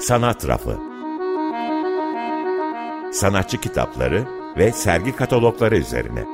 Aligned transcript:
Sanat 0.00 0.48
Rafı 0.48 0.78
Sanatçı 3.12 3.60
kitapları 3.60 4.24
ve 4.56 4.72
sergi 4.72 5.16
katalogları 5.16 5.76
üzerine. 5.76 6.24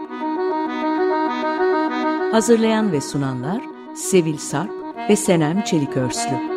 Hazırlayan 2.32 2.92
ve 2.92 3.00
sunanlar 3.00 3.62
Sevil 3.94 4.38
Sarp 4.38 4.70
ve 5.10 5.16
Senem 5.16 5.62
Çelikörslü. 5.62 6.53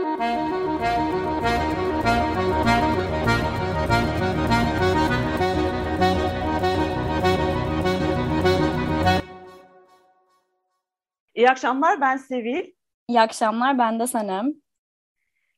İyi 11.48 11.52
akşamlar, 11.52 12.02
ben 12.02 12.18
Sevil. 12.18 12.72
İyi 13.08 13.22
akşamlar, 13.22 13.78
ben 13.78 14.00
de 14.00 14.08
Senem. 14.08 14.54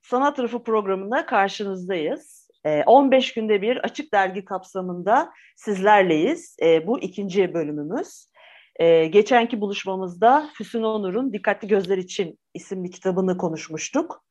Sanat 0.02 0.39
Rafı 0.39 0.63
programında 0.63 1.25
karşınızdayız. 1.25 2.49
15 2.85 3.30
ee, 3.30 3.41
günde 3.41 3.61
bir 3.61 3.77
açık 3.77 4.13
dergi 4.13 4.45
kapsamında 4.45 5.31
sizlerleyiz. 5.55 6.55
Ee, 6.61 6.88
bu 6.88 6.99
ikinci 6.99 7.53
bölümümüz. 7.53 8.31
Ee, 8.80 9.05
geçenki 9.05 9.61
buluşmamızda 9.61 10.49
Füsun 10.53 10.83
Onur'un 10.83 11.33
Dikkatli 11.33 11.67
Gözler 11.67 11.97
İçin 11.97 12.39
isimli 12.53 12.89
kitabını 12.89 13.38
konuşmuştuk. 13.38 14.23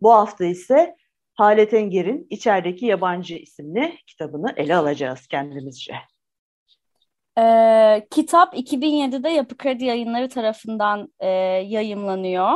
Bu 0.00 0.12
hafta 0.12 0.44
ise 0.44 0.96
Halet 1.34 1.74
Enger'in 1.74 2.26
İçerideki 2.30 2.86
Yabancı 2.86 3.34
isimli 3.34 3.98
kitabını 4.06 4.52
ele 4.56 4.76
alacağız 4.76 5.26
kendimizce. 5.26 5.94
Ee, 7.38 8.06
kitap 8.10 8.54
2007'de 8.54 9.28
Yapı 9.28 9.56
Kredi 9.56 9.84
Yayınları 9.84 10.28
tarafından 10.28 11.12
e, 11.20 11.28
yayımlanıyor. 11.66 12.52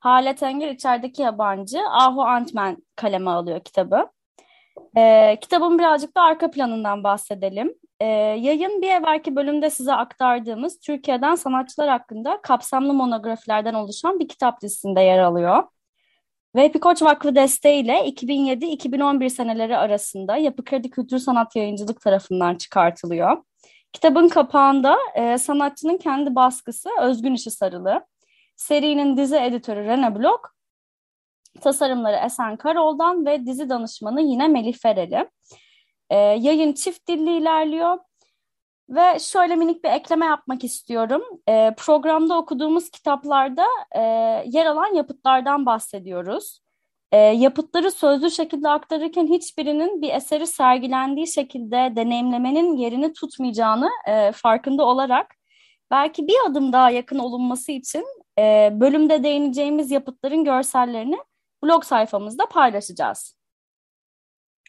Halet 0.00 0.42
Enger 0.42 0.68
içerideki 0.68 1.22
yabancı 1.22 1.78
Ahu 1.90 2.22
Antman 2.22 2.76
kaleme 2.96 3.30
alıyor 3.30 3.60
kitabı. 3.60 4.10
Ee, 4.96 5.38
kitabın 5.40 5.78
birazcık 5.78 6.16
da 6.16 6.22
arka 6.22 6.50
planından 6.50 7.04
bahsedelim. 7.04 7.74
Ee, 8.00 8.06
yayın 8.06 8.82
bir 8.82 8.90
evvelki 8.90 9.36
bölümde 9.36 9.70
size 9.70 9.92
aktardığımız 9.94 10.78
Türkiye'den 10.80 11.34
sanatçılar 11.34 11.88
hakkında 11.88 12.40
kapsamlı 12.42 12.94
monografilerden 12.94 13.74
oluşan 13.74 14.20
bir 14.20 14.28
kitap 14.28 14.60
dizisinde 14.62 15.00
yer 15.00 15.18
alıyor. 15.18 15.64
Ve 16.56 16.64
Epikoç 16.64 17.02
Vakfı 17.02 17.34
desteğiyle 17.34 18.08
2007-2011 18.08 19.30
seneleri 19.30 19.76
arasında 19.76 20.36
Yapı 20.36 20.64
Kredi 20.64 20.90
Kültür 20.90 21.18
Sanat 21.18 21.56
Yayıncılık 21.56 22.00
tarafından 22.00 22.54
çıkartılıyor. 22.54 23.36
Kitabın 23.92 24.28
kapağında 24.28 24.98
e, 25.14 25.38
sanatçının 25.38 25.96
kendi 25.96 26.34
baskısı 26.34 26.90
Özgün 27.00 27.34
İşi 27.34 27.50
Sarılı. 27.50 28.06
Serinin 28.56 29.16
dizi 29.16 29.36
editörü 29.36 29.84
Rene 29.84 30.14
Blok, 30.14 30.54
tasarımları 31.60 32.16
Esen 32.16 32.56
Karol'dan 32.56 33.26
ve 33.26 33.46
dizi 33.46 33.68
danışmanı 33.68 34.20
yine 34.20 34.48
Melih 34.48 34.78
Fereli. 34.78 35.30
E, 36.10 36.16
yayın 36.16 36.72
çift 36.72 37.08
dilli 37.08 37.36
ilerliyor. 37.36 37.98
Ve 38.88 39.18
şöyle 39.18 39.56
minik 39.56 39.84
bir 39.84 39.88
ekleme 39.88 40.26
yapmak 40.26 40.64
istiyorum. 40.64 41.22
E, 41.48 41.74
programda 41.78 42.38
okuduğumuz 42.38 42.90
kitaplarda 42.90 43.66
e, 43.92 44.00
yer 44.46 44.66
alan 44.66 44.94
yapıtlardan 44.94 45.66
bahsediyoruz. 45.66 46.60
E, 47.12 47.16
yapıtları 47.18 47.90
sözlü 47.90 48.30
şekilde 48.30 48.68
aktarırken 48.68 49.26
hiçbirinin 49.26 50.02
bir 50.02 50.14
eseri 50.14 50.46
sergilendiği 50.46 51.32
şekilde 51.32 51.92
deneyimlemenin 51.96 52.76
yerini 52.76 53.12
tutmayacağını 53.12 53.90
e, 54.08 54.32
farkında 54.32 54.84
olarak 54.84 55.34
belki 55.90 56.26
bir 56.26 56.36
adım 56.46 56.72
daha 56.72 56.90
yakın 56.90 57.18
olunması 57.18 57.72
için 57.72 58.04
e, 58.38 58.70
bölümde 58.72 59.22
değineceğimiz 59.22 59.90
yapıtların 59.90 60.44
görsellerini 60.44 61.18
blog 61.64 61.84
sayfamızda 61.84 62.46
paylaşacağız. 62.46 63.40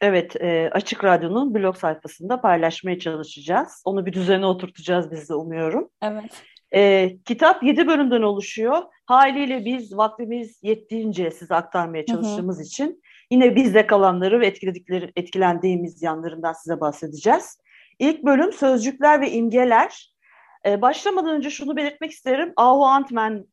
Evet, 0.01 0.35
e, 0.35 0.69
Açık 0.71 1.03
Radyo'nun 1.03 1.55
blog 1.55 1.77
sayfasında 1.77 2.41
paylaşmaya 2.41 2.99
çalışacağız. 2.99 3.81
Onu 3.85 4.05
bir 4.05 4.13
düzene 4.13 4.45
oturtacağız 4.45 5.11
biz 5.11 5.29
de 5.29 5.33
umuyorum. 5.35 5.89
Evet. 6.01 6.43
E, 6.73 7.11
kitap 7.25 7.63
yedi 7.63 7.87
bölümden 7.87 8.21
oluşuyor. 8.21 8.83
Haliyle 9.11 9.65
biz 9.65 9.97
vaktimiz 9.97 10.59
yettiğince 10.63 11.31
size 11.31 11.55
aktarmaya 11.55 12.05
çalıştığımız 12.05 12.55
hı 12.55 12.59
hı. 12.59 12.63
için 12.63 13.03
yine 13.31 13.55
bizde 13.55 13.87
kalanları 13.87 14.39
ve 14.39 14.47
etkiledikleri, 14.47 15.11
etkilendiğimiz 15.15 16.01
yanlarından 16.01 16.53
size 16.53 16.81
bahsedeceğiz. 16.81 17.57
İlk 17.99 18.23
bölüm 18.23 18.53
sözcükler 18.53 19.21
ve 19.21 19.31
imgeler. 19.31 20.15
E, 20.65 20.81
başlamadan 20.81 21.35
önce 21.35 21.49
şunu 21.49 21.75
belirtmek 21.75 22.11
isterim. 22.11 22.53
Ahu 22.55 22.85
Antman, 22.85 23.47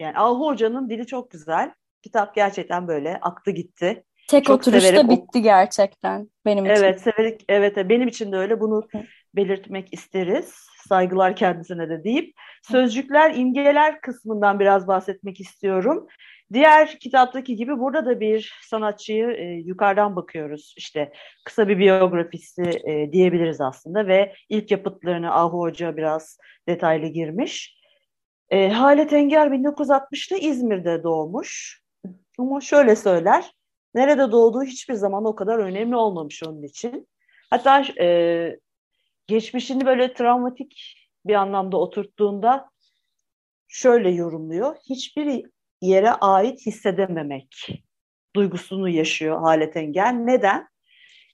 yani 0.00 0.18
Ahu 0.18 0.46
Hoca'nın 0.46 0.90
dili 0.90 1.06
çok 1.06 1.30
güzel. 1.30 1.72
Kitap 2.02 2.34
gerçekten 2.34 2.88
böyle 2.88 3.18
aktı 3.22 3.50
gitti. 3.50 4.04
Tek 4.28 4.44
çok 4.44 4.56
oturuşta 4.56 5.08
bitti 5.08 5.42
gerçekten 5.42 6.30
benim 6.46 6.66
için. 6.66 6.74
Evet, 6.74 7.00
severek, 7.00 7.44
evet 7.48 7.76
benim 7.76 8.08
için 8.08 8.32
de 8.32 8.36
öyle. 8.36 8.60
Bunu 8.60 8.88
belirtmek 9.36 9.88
isteriz. 9.92 10.54
Saygılar 10.88 11.36
kendisine 11.36 11.88
de 11.88 12.04
deyip 12.04 12.34
sözcükler, 12.62 13.34
imgeler 13.34 14.00
kısmından 14.00 14.60
biraz 14.60 14.88
bahsetmek 14.88 15.40
istiyorum. 15.40 16.06
Diğer 16.52 16.98
kitaptaki 16.98 17.56
gibi 17.56 17.78
burada 17.78 18.06
da 18.06 18.20
bir 18.20 18.58
sanatçıyı 18.62 19.30
e, 19.30 19.44
yukarıdan 19.44 20.16
bakıyoruz. 20.16 20.74
İşte 20.76 21.12
kısa 21.44 21.68
bir 21.68 21.78
biyografisi 21.78 22.62
e, 22.62 23.12
diyebiliriz 23.12 23.60
aslında 23.60 24.06
ve 24.06 24.34
ilk 24.48 24.70
yapıtlarını 24.70 25.34
Ahu 25.34 25.58
Hoca 25.58 25.96
biraz 25.96 26.38
detaylı 26.68 27.06
girmiş. 27.06 27.78
E, 28.50 28.68
Halet 28.68 29.12
Enger 29.12 29.46
1960'ta 29.46 30.36
İzmir'de 30.36 31.02
doğmuş. 31.02 31.80
Ama 32.38 32.60
şöyle 32.60 32.96
söyler, 32.96 33.52
nerede 33.98 34.32
doğduğu 34.32 34.62
hiçbir 34.62 34.94
zaman 34.94 35.24
o 35.24 35.34
kadar 35.34 35.58
önemli 35.58 35.96
olmamış 35.96 36.42
onun 36.42 36.62
için. 36.62 37.08
Hatta 37.50 37.84
e, 38.00 38.58
geçmişini 39.26 39.86
böyle 39.86 40.12
travmatik 40.12 40.94
bir 41.26 41.34
anlamda 41.34 41.76
oturttuğunda 41.76 42.70
şöyle 43.68 44.10
yorumluyor. 44.10 44.76
Hiçbir 44.90 45.44
yere 45.82 46.10
ait 46.10 46.66
hissedememek 46.66 47.68
duygusunu 48.36 48.88
yaşıyor 48.88 49.40
Halet 49.40 49.76
Enger. 49.76 50.14
Neden? 50.14 50.68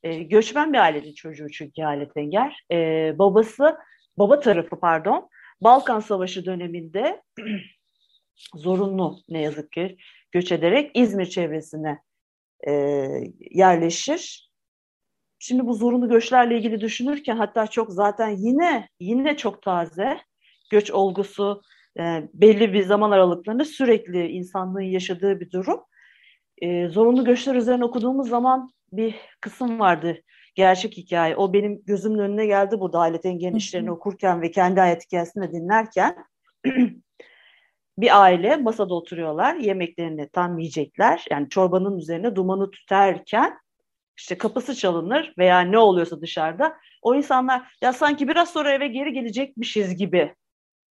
E, 0.03 0.23
göçmen 0.23 0.73
bir 0.73 0.79
ailenin 0.79 1.15
çocuğu 1.15 1.51
çünkü 1.51 1.83
Halet 1.83 2.17
Enger. 2.17 2.65
E, 2.73 2.77
babası, 3.19 3.77
baba 4.19 4.41
tarafı 4.41 4.81
pardon, 4.81 5.29
Balkan 5.61 6.01
Savaşı 6.01 6.45
döneminde 6.45 7.23
zorunlu 8.55 9.19
ne 9.29 9.43
yazık 9.43 9.73
ki 9.73 9.97
göç 10.33 10.53
ederek 10.53 10.91
İzmir 10.95 11.27
çevresine 11.27 11.99
e, 12.67 12.73
yerleşir. 13.51 14.51
Şimdi 15.39 15.67
bu 15.67 15.75
zorunlu 15.75 16.09
göçlerle 16.09 16.59
ilgili 16.59 16.81
düşünürken 16.81 17.37
hatta 17.37 17.67
çok 17.67 17.93
zaten 17.93 18.29
yine 18.29 18.89
yine 19.01 19.37
çok 19.37 19.63
taze 19.63 20.19
göç 20.71 20.91
olgusu 20.91 21.63
e, 21.99 22.29
belli 22.35 22.73
bir 22.73 22.83
zaman 22.83 23.11
aralıklarında 23.11 23.65
sürekli 23.65 24.29
insanlığın 24.29 24.81
yaşadığı 24.81 25.41
bir 25.41 25.51
durum. 25.51 25.81
E, 26.63 26.89
zorunlu 26.89 27.25
göçler 27.25 27.55
üzerine 27.55 27.85
okuduğumuz 27.85 28.29
zaman 28.29 28.71
bir 28.93 29.15
kısım 29.41 29.81
vardı 29.81 30.19
gerçek 30.55 30.97
hikaye. 30.97 31.37
O 31.37 31.53
benim 31.53 31.85
gözümün 31.85 32.19
önüne 32.19 32.47
geldi 32.47 32.81
burada 32.81 32.99
Halet 32.99 33.27
Engel'in 33.27 33.57
işlerini 33.57 33.91
okurken 33.91 34.43
ve 34.43 34.51
kendi 34.51 34.81
hayat 34.81 35.05
hikayesini 35.05 35.53
dinlerken. 35.53 36.17
bir 37.99 38.23
aile 38.23 38.57
masada 38.57 38.95
oturuyorlar. 38.95 39.55
Yemeklerini 39.55 40.29
tam 40.29 40.59
yiyecekler. 40.59 41.25
Yani 41.31 41.49
çorbanın 41.49 41.99
üzerine 41.99 42.37
dumanı 42.37 42.71
tüterken 42.71 43.59
işte 44.17 44.39
kapısı 44.39 44.75
çalınır 44.75 45.35
veya 45.39 45.61
ne 45.61 45.79
oluyorsa 45.79 46.21
dışarıda. 46.21 46.77
O 47.03 47.15
insanlar 47.15 47.77
ya 47.83 47.93
sanki 47.93 48.29
biraz 48.29 48.51
sonra 48.51 48.73
eve 48.73 48.87
geri 48.89 49.13
gelecekmişiz 49.13 49.97
gibi 49.97 50.35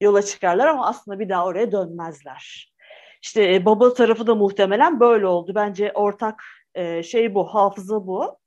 yola 0.02 0.22
çıkarlar 0.22 0.67
ama 0.67 0.88
aslında 0.88 1.20
bir 1.20 1.29
daha 1.29 1.46
oraya 1.46 1.72
dönmezler. 1.72 2.73
İşte 3.22 3.53
e, 3.53 3.66
baba 3.66 3.94
tarafı 3.94 4.28
da 4.28 4.35
muhtemelen 4.35 4.99
böyle 4.99 5.28
oldu. 5.28 5.52
Bence 5.56 5.91
ortak 5.94 6.44
e, 6.76 7.03
şey 7.03 7.35
bu, 7.35 7.53
hafıza 7.56 8.08
bu. 8.08 8.38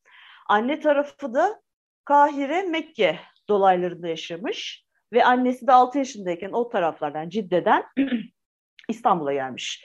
Anne 0.48 0.80
tarafı 0.80 1.34
da 1.34 1.60
Kahire, 2.04 2.62
Mekke 2.62 3.18
dolaylarında 3.48 4.08
yaşamış 4.08 4.84
ve 5.12 5.24
annesi 5.24 5.66
de 5.66 5.72
6 5.72 5.98
yaşındayken 5.98 6.50
o 6.52 6.68
taraflardan 6.68 7.28
Cidde'den 7.28 7.84
İstanbul'a 8.88 9.32
gelmiş. 9.32 9.84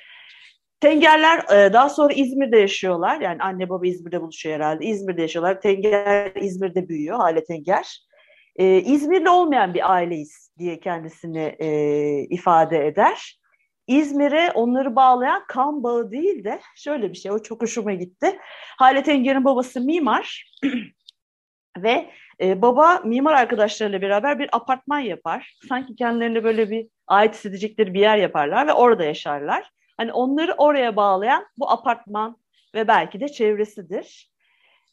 Tengerler 0.79 1.39
e, 1.39 1.73
daha 1.73 1.89
sonra 1.89 2.13
İzmir'de 2.13 2.57
yaşıyorlar. 2.57 3.21
Yani 3.21 3.43
anne 3.43 3.69
baba 3.69 3.87
İzmir'de 3.87 4.21
buluşuyor 4.21 4.55
herhalde. 4.55 4.85
İzmir'de 4.85 5.21
yaşıyorlar. 5.21 5.61
Tenger 5.61 6.31
İzmir'de 6.35 6.89
büyüyor. 6.89 7.17
Hale 7.17 7.43
Tenger. 7.43 8.05
E, 8.55 8.81
İzmirli 8.81 9.29
olmayan 9.29 9.73
bir 9.73 9.91
aileyiz 9.91 10.51
diye 10.59 10.79
kendisini 10.79 11.55
e, 11.59 11.69
ifade 12.29 12.87
eder. 12.87 13.39
İzmir'e 13.87 14.51
onları 14.51 14.95
bağlayan 14.95 15.43
kan 15.47 15.83
bağı 15.83 16.11
değil 16.11 16.43
de 16.43 16.59
şöyle 16.75 17.09
bir 17.09 17.17
şey. 17.17 17.31
O 17.31 17.43
çok 17.43 17.61
hoşuma 17.61 17.93
gitti. 17.93 18.39
Hale 18.77 19.03
Tenger'in 19.03 19.45
babası 19.45 19.81
mimar 19.81 20.55
ve 21.77 22.09
E, 22.41 22.61
baba 22.61 23.01
mimar 23.05 23.33
arkadaşlarıyla 23.33 24.01
beraber 24.01 24.39
bir 24.39 24.49
apartman 24.51 24.99
yapar. 24.99 25.57
Sanki 25.69 25.95
kendilerine 25.95 26.43
böyle 26.43 26.69
bir 26.69 26.87
ait 27.07 27.33
hissedecekleri 27.33 27.93
bir 27.93 27.99
yer 27.99 28.17
yaparlar 28.17 28.67
ve 28.67 28.73
orada 28.73 29.03
yaşarlar. 29.03 29.71
Hani 29.97 30.13
onları 30.13 30.53
oraya 30.53 30.95
bağlayan 30.95 31.45
bu 31.57 31.71
apartman 31.71 32.37
ve 32.75 32.87
belki 32.87 33.19
de 33.19 33.29
çevresidir. 33.29 34.31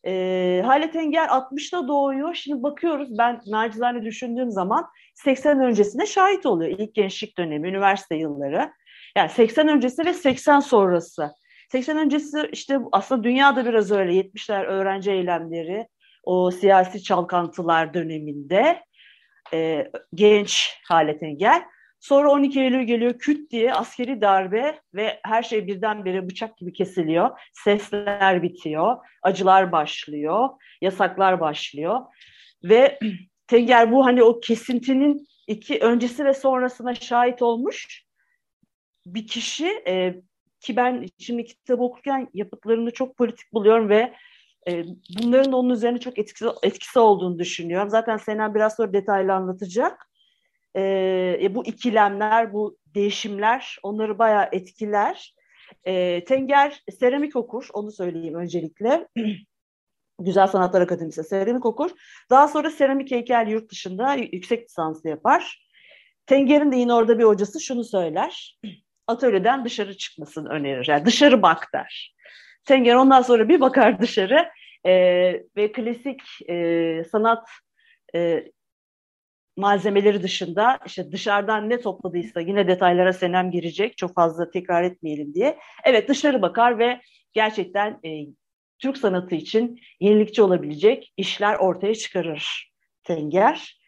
E, 0.06 0.62
Halet 0.67 0.96
Enger 0.96 1.29
60'ta 1.29 1.88
doğuyor. 1.88 2.35
Şimdi 2.35 2.62
bakıyoruz 2.62 3.19
ben 3.19 3.40
nacizane 3.46 4.02
düşündüğüm 4.02 4.50
zaman 4.50 4.87
80 5.14 5.61
öncesine 5.61 6.06
şahit 6.06 6.46
oluyor. 6.46 6.79
İlk 6.79 6.94
gençlik 6.94 7.38
dönemi, 7.38 7.69
üniversite 7.69 8.17
yılları. 8.17 8.73
Yani 9.17 9.29
80 9.29 9.69
öncesi 9.69 10.05
ve 10.05 10.14
80 10.14 10.61
sonrası. 10.61 11.32
80 11.69 11.99
öncesi 11.99 12.49
işte 12.52 12.79
aslında 12.93 13.25
dünyada 13.25 13.67
biraz 13.67 13.90
öyle 13.90 14.12
70'ler 14.12 14.67
öğrenci 14.67 15.11
eylemleri, 15.11 15.88
o 16.25 16.50
siyasi 16.50 17.03
çalkantılar 17.03 17.94
döneminde 17.94 18.82
e, 19.53 19.91
genç 20.15 20.79
Halet 20.88 21.23
Engel. 21.23 21.65
Sonra 22.00 22.31
12 22.31 22.61
Eylül 22.61 22.82
geliyor 22.82 23.19
küt 23.19 23.50
diye 23.50 23.75
askeri 23.75 24.20
darbe 24.20 24.81
ve 24.94 25.20
her 25.25 25.43
şey 25.43 25.67
birdenbire 25.67 26.29
bıçak 26.29 26.59
gibi 26.59 26.73
kesiliyor. 26.73 27.31
Sesler 27.53 28.43
bitiyor, 28.43 28.97
acılar 29.23 29.73
başlıyor, 29.73 30.49
yasaklar 30.81 31.41
başlıyor. 31.41 32.00
Ve 32.64 32.99
Tenger 33.47 33.93
bu 33.93 34.06
hani 34.06 34.23
o 34.23 34.41
kesintinin 34.41 35.26
iki 35.47 35.79
öncesi 35.79 36.25
ve 36.25 36.35
sonrasına 36.35 36.94
şahit 36.94 37.43
olmuş 37.43 38.05
bir 39.06 39.26
kişi 39.26 39.82
e, 39.87 40.14
ki 40.61 40.76
ben 40.76 41.06
şimdi 41.19 41.44
kitabı 41.44 41.82
okurken 41.82 42.29
yapıtlarını 42.35 42.91
çok 42.91 43.17
politik 43.17 43.53
buluyorum 43.53 43.88
ve 43.88 44.14
e, 44.69 44.85
bunların 45.23 45.53
onun 45.53 45.70
üzerine 45.70 46.00
çok 46.00 46.19
etkisi, 46.19 46.47
etkisi 46.62 46.99
olduğunu 46.99 47.38
düşünüyorum. 47.38 47.91
Zaten 47.91 48.17
Senem 48.17 48.55
biraz 48.55 48.76
sonra 48.76 48.93
detaylı 48.93 49.32
anlatacak. 49.32 50.09
E, 50.75 50.82
e, 51.43 51.55
bu 51.55 51.67
ikilemler, 51.67 52.53
bu 52.53 52.79
değişimler 52.94 53.79
onları 53.82 54.19
bayağı 54.19 54.49
etkiler. 54.53 55.35
E, 55.85 56.25
Tenger 56.25 56.82
seramik 56.99 57.37
okur, 57.37 57.69
onu 57.73 57.93
söyleyeyim 57.93 58.35
öncelikle. 58.35 59.09
Güzel 60.20 60.47
Sanatlar 60.47 60.81
Akademisi 60.81 61.25
seramik 61.25 61.67
okur. 61.67 61.91
Daha 62.31 62.49
sonra 62.49 62.71
seramik 62.71 63.11
heykel 63.11 63.47
yurt 63.49 63.71
dışında 63.71 64.14
yüksek 64.14 64.64
lisansı 64.64 65.09
yapar. 65.09 65.69
Tenger'in 66.26 66.73
de 66.73 66.76
yine 66.76 66.93
orada 66.93 67.19
bir 67.19 67.25
hocası 67.25 67.61
şunu 67.61 67.85
söyler. 67.85 68.59
Atölyeden 69.06 69.64
dışarı 69.64 69.97
çıkmasını 69.97 70.49
önerir. 70.49 70.87
Yani 70.88 71.06
dışarı 71.06 71.43
bak 71.43 71.69
der. 71.75 72.14
Tenger 72.64 72.94
ondan 72.94 73.23
sonra 73.23 73.49
bir 73.49 73.61
bakar 73.61 74.00
dışarı 74.00 74.49
e, 74.87 74.93
ve 75.57 75.73
klasik 75.73 76.21
e, 76.49 77.05
sanat 77.13 77.49
e, 78.15 78.45
malzemeleri 79.57 80.23
dışında 80.23 80.79
işte 80.87 81.13
dışarıdan 81.13 81.71
ne 81.71 81.81
topladıysa 81.81 82.41
yine 82.41 82.69
detaylara 82.69 83.13
Senem 83.13 83.51
girecek 83.51 83.97
çok 83.97 84.15
fazla 84.15 84.51
tekrar 84.51 84.83
etmeyelim 84.83 85.35
diye. 85.35 85.59
Evet 85.85 86.09
dışarı 86.09 86.43
bakar 86.43 86.79
ve 86.79 87.01
gerçekten 87.33 88.01
e, 88.05 88.27
Türk 88.79 88.97
sanatı 88.97 89.35
için 89.35 89.81
yenilikçi 90.01 90.43
olabilecek 90.43 91.13
işler 91.17 91.55
ortaya 91.55 91.95
çıkarır 91.95 92.73
Tenger 93.05 93.79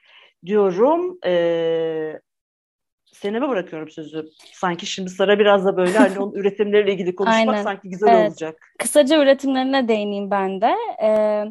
diyorum. 0.47 1.19
E, 1.27 2.21
Seneme 3.13 3.49
bırakıyorum 3.49 3.91
sözü. 3.91 4.31
Sanki 4.53 4.87
şimdi 4.87 5.11
Sara 5.11 5.39
biraz 5.39 5.65
da 5.65 5.77
böyle 5.77 5.99
hani 5.99 6.19
onun 6.19 6.33
üretimleriyle 6.41 6.93
ilgili 6.93 7.15
konuşmak 7.15 7.49
Aynen. 7.49 7.63
sanki 7.63 7.91
güzel 7.91 8.09
evet. 8.09 8.31
olacak. 8.31 8.73
Kısaca 8.79 9.23
üretimlerine 9.23 9.89
değineyim 9.89 10.31
ben 10.31 10.61
de. 10.61 10.75
Ee, 11.03 11.45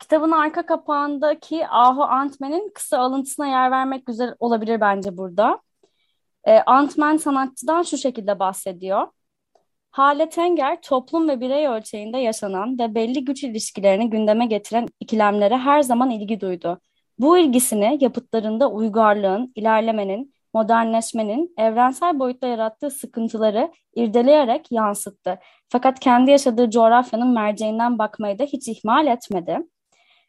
kitabın 0.00 0.30
arka 0.30 0.66
kapağındaki 0.66 1.66
Ahu 1.68 2.02
Antman'in 2.02 2.70
kısa 2.74 2.98
alıntısına 2.98 3.46
yer 3.46 3.70
vermek 3.70 4.06
güzel 4.06 4.34
olabilir 4.40 4.80
bence 4.80 5.16
burada. 5.16 5.60
Ee, 6.44 6.58
Antman 6.66 7.16
sanatçıdan 7.16 7.82
şu 7.82 7.96
şekilde 7.96 8.38
bahsediyor. 8.38 9.06
Hale 9.90 10.28
Tenger, 10.28 10.82
toplum 10.82 11.28
ve 11.28 11.40
birey 11.40 11.66
ölçeğinde 11.66 12.18
yaşanan 12.18 12.78
ve 12.78 12.94
belli 12.94 13.24
güç 13.24 13.44
ilişkilerini 13.44 14.10
gündeme 14.10 14.46
getiren 14.46 14.88
ikilemlere 15.00 15.56
her 15.56 15.82
zaman 15.82 16.10
ilgi 16.10 16.40
duydu. 16.40 16.80
Bu 17.18 17.38
ilgisini 17.38 17.98
yapıtlarında 18.00 18.70
uygarlığın, 18.70 19.52
ilerlemenin, 19.56 20.34
modernleşmenin 20.54 21.54
evrensel 21.58 22.18
boyutta 22.18 22.46
yarattığı 22.46 22.90
sıkıntıları 22.90 23.72
irdeleyerek 23.94 24.72
yansıttı. 24.72 25.38
Fakat 25.68 26.00
kendi 26.00 26.30
yaşadığı 26.30 26.70
coğrafyanın 26.70 27.34
merceğinden 27.34 27.98
bakmayı 27.98 28.38
da 28.38 28.44
hiç 28.44 28.68
ihmal 28.68 29.06
etmedi. 29.06 29.58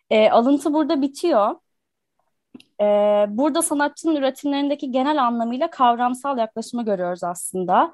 E, 0.09 0.29
alıntı 0.29 0.73
burada 0.73 1.01
bitiyor. 1.01 1.55
E, 2.81 2.85
burada 3.29 3.61
sanatçının 3.61 4.15
üretimlerindeki 4.15 4.91
genel 4.91 5.23
anlamıyla 5.23 5.69
kavramsal 5.69 6.37
yaklaşımı 6.37 6.85
görüyoruz 6.85 7.23
aslında. 7.23 7.93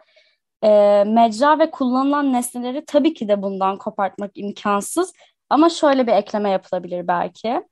E, 0.63 1.03
mecra 1.07 1.59
ve 1.59 1.71
kullanılan 1.71 2.33
nesneleri 2.33 2.85
tabii 2.85 3.13
ki 3.13 3.27
de 3.27 3.41
bundan 3.41 3.77
kopartmak 3.77 4.31
imkansız. 4.35 5.13
Ama 5.49 5.69
şöyle 5.69 6.07
bir 6.07 6.11
ekleme 6.11 6.49
yapılabilir 6.49 7.07
belki. 7.07 7.63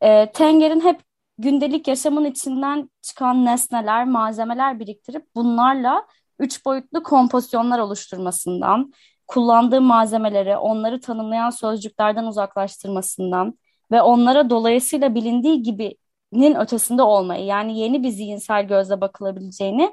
E, 0.00 0.32
Tenger'in 0.32 0.80
hep 0.80 1.07
gündelik 1.38 1.88
yaşamın 1.88 2.24
içinden 2.24 2.90
çıkan 3.02 3.44
nesneler, 3.44 4.04
malzemeler 4.04 4.80
biriktirip 4.80 5.26
bunlarla 5.34 6.06
üç 6.38 6.64
boyutlu 6.64 7.02
kompozisyonlar 7.02 7.78
oluşturmasından, 7.78 8.92
kullandığı 9.26 9.80
malzemeleri 9.80 10.56
onları 10.56 11.00
tanımlayan 11.00 11.50
sözcüklerden 11.50 12.24
uzaklaştırmasından 12.24 13.58
ve 13.90 14.02
onlara 14.02 14.50
dolayısıyla 14.50 15.14
bilindiği 15.14 15.62
gibinin 15.62 16.54
ötesinde 16.54 17.02
olmayı 17.02 17.44
yani 17.44 17.78
yeni 17.78 18.02
bir 18.02 18.08
zihinsel 18.08 18.66
gözle 18.66 19.00
bakılabileceğini 19.00 19.92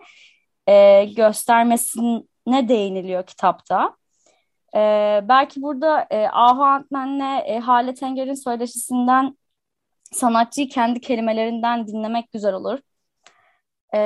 e, 0.68 1.06
göstermesine 1.06 2.70
değiniliyor 2.70 3.26
kitapta. 3.26 3.96
E, 4.76 4.80
belki 5.24 5.62
burada 5.62 6.08
e, 6.10 6.28
Ahu 6.28 6.64
Antmen'le 6.64 7.42
e, 7.46 7.60
Halet 7.60 8.04
Enger'in 8.04 8.34
söyleşisinden 8.34 9.38
sanatçıyı 10.16 10.70
kendi 10.70 11.02
kelimelerinden 11.02 11.88
dinlemek 11.88 12.32
güzel 12.32 12.54
olur. 12.54 12.80
E, 13.96 14.00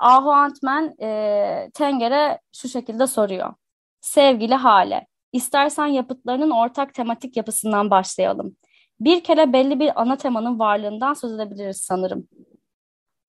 Ahu 0.00 0.30
Antman 0.30 0.94
e, 1.00 1.70
Tenger'e 1.74 2.40
şu 2.52 2.68
şekilde 2.68 3.06
soruyor. 3.06 3.54
Sevgili 4.00 4.54
Hale, 4.54 5.06
istersen 5.32 5.86
yapıtlarının 5.86 6.50
ortak 6.50 6.94
tematik 6.94 7.36
yapısından 7.36 7.90
başlayalım. 7.90 8.56
Bir 9.00 9.24
kere 9.24 9.52
belli 9.52 9.80
bir 9.80 10.02
ana 10.02 10.16
temanın 10.16 10.58
varlığından 10.58 11.14
söz 11.14 11.32
edebiliriz 11.32 11.76
sanırım. 11.76 12.28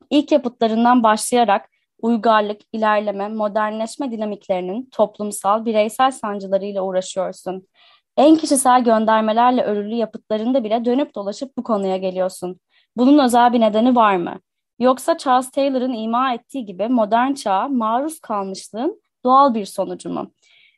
İlk 0.09 0.31
yapıtlarından 0.31 1.03
başlayarak 1.03 1.69
uygarlık, 2.01 2.61
ilerleme, 2.73 3.27
modernleşme 3.27 4.11
dinamiklerinin 4.11 4.89
toplumsal, 4.91 5.65
bireysel 5.65 6.11
sancılarıyla 6.11 6.81
uğraşıyorsun. 6.81 7.67
En 8.17 8.35
kişisel 8.35 8.83
göndermelerle 8.83 9.63
örülü 9.63 9.95
yapıtlarında 9.95 10.63
bile 10.63 10.85
dönüp 10.85 11.15
dolaşıp 11.15 11.57
bu 11.57 11.63
konuya 11.63 11.97
geliyorsun. 11.97 12.59
Bunun 12.97 13.25
özel 13.25 13.53
bir 13.53 13.59
nedeni 13.59 13.95
var 13.95 14.15
mı? 14.15 14.39
Yoksa 14.79 15.17
Charles 15.17 15.51
Taylor'ın 15.51 15.93
ima 15.93 16.33
ettiği 16.33 16.65
gibi 16.65 16.87
modern 16.87 17.33
çağa 17.33 17.67
maruz 17.67 18.19
kalmışlığın 18.19 19.01
doğal 19.23 19.53
bir 19.53 19.65
sonucu 19.65 20.09
mu? 20.09 20.31